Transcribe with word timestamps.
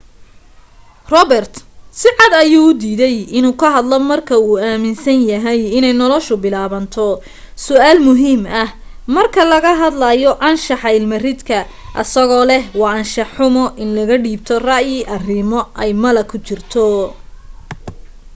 robert 1.13 1.53
sicad 2.01 2.31
ayuu 2.43 2.67
u 2.71 2.77
diiday 2.81 3.17
in 3.37 3.45
uu 3.49 3.55
ka 3.61 3.67
hadlo 3.75 3.97
marka 4.11 4.35
uu 4.47 4.55
aminsan 4.71 5.19
yahay 5.31 5.59
inay 5.77 5.93
nolasha 6.01 6.35
bilaabato 6.43 7.07
su'aal 7.65 7.97
muhiim 8.07 8.41
ah 8.61 8.69
marka 9.15 9.41
laga 9.53 9.71
hadlayo 9.81 10.31
anshaxa 10.49 10.89
ilma 10.99 11.17
ridka 11.27 11.57
asagoo 12.01 12.43
leh 12.51 12.63
waa 12.79 12.93
anshax 12.99 13.29
xumo 13.35 13.65
in 13.81 13.87
laga 13.97 14.15
dhiibo 14.25 14.55
ra'yi 14.69 14.97
arimo 15.15 15.59
ay 15.81 15.91
malo 16.03 16.21
ku 16.29 16.37
jirto 16.45 16.85